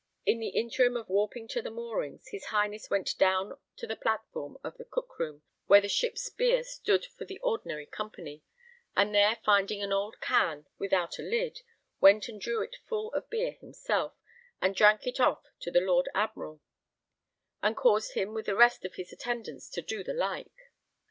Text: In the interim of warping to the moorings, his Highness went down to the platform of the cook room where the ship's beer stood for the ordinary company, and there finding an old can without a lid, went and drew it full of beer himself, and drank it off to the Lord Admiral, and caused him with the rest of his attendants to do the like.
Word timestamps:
In 0.25 0.39
the 0.39 0.47
interim 0.49 0.97
of 0.97 1.09
warping 1.09 1.47
to 1.49 1.61
the 1.61 1.69
moorings, 1.69 2.27
his 2.29 2.45
Highness 2.45 2.89
went 2.89 3.15
down 3.19 3.59
to 3.75 3.85
the 3.85 3.95
platform 3.95 4.57
of 4.63 4.77
the 4.77 4.83
cook 4.83 5.19
room 5.19 5.43
where 5.67 5.79
the 5.79 5.87
ship's 5.87 6.27
beer 6.31 6.63
stood 6.63 7.05
for 7.05 7.25
the 7.25 7.37
ordinary 7.43 7.85
company, 7.85 8.41
and 8.95 9.13
there 9.13 9.37
finding 9.45 9.79
an 9.83 9.93
old 9.93 10.19
can 10.19 10.65
without 10.79 11.19
a 11.19 11.21
lid, 11.21 11.59
went 11.99 12.27
and 12.27 12.41
drew 12.41 12.63
it 12.63 12.77
full 12.89 13.13
of 13.13 13.29
beer 13.29 13.51
himself, 13.51 14.15
and 14.59 14.73
drank 14.75 15.05
it 15.05 15.19
off 15.19 15.43
to 15.59 15.69
the 15.69 15.81
Lord 15.81 16.09
Admiral, 16.15 16.61
and 17.61 17.77
caused 17.77 18.13
him 18.13 18.33
with 18.33 18.47
the 18.47 18.55
rest 18.55 18.83
of 18.83 18.95
his 18.95 19.13
attendants 19.13 19.69
to 19.69 19.83
do 19.83 20.03
the 20.03 20.15
like. 20.15 20.71